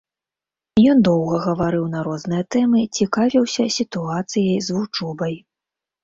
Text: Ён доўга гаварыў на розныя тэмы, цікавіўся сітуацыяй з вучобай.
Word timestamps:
Ён 0.91 1.01
доўга 1.07 1.35
гаварыў 1.47 1.83
на 1.95 1.99
розныя 2.07 2.43
тэмы, 2.55 2.81
цікавіўся 2.97 3.65
сітуацыяй 3.75 4.55
з 4.69 4.79
вучобай. 4.79 5.37